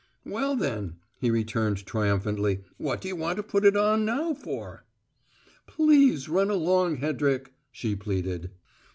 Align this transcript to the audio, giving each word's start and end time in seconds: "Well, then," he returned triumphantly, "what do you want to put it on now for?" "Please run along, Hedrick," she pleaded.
"Well, 0.25 0.55
then," 0.55 0.95
he 1.19 1.29
returned 1.29 1.85
triumphantly, 1.85 2.63
"what 2.77 3.01
do 3.01 3.07
you 3.07 3.15
want 3.15 3.37
to 3.37 3.43
put 3.43 3.63
it 3.63 3.77
on 3.77 4.03
now 4.03 4.33
for?" 4.33 4.83
"Please 5.67 6.27
run 6.27 6.49
along, 6.49 6.97
Hedrick," 6.97 7.53
she 7.71 7.95
pleaded. 7.95 8.49